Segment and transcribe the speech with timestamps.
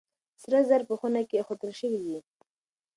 [0.43, 2.17] سره زر په خونه کې ايښودل شوي دي.